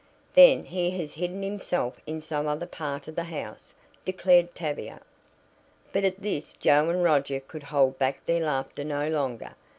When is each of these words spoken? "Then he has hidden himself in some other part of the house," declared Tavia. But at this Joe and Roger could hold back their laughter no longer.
"Then 0.33 0.65
he 0.65 0.89
has 0.99 1.13
hidden 1.13 1.43
himself 1.43 2.01
in 2.07 2.21
some 2.21 2.47
other 2.47 2.65
part 2.65 3.07
of 3.07 3.13
the 3.13 3.25
house," 3.25 3.75
declared 4.03 4.55
Tavia. 4.55 4.99
But 5.93 6.03
at 6.05 6.23
this 6.23 6.53
Joe 6.53 6.89
and 6.89 7.03
Roger 7.03 7.39
could 7.39 7.61
hold 7.65 7.99
back 7.99 8.25
their 8.25 8.43
laughter 8.43 8.83
no 8.83 9.07
longer. 9.09 9.51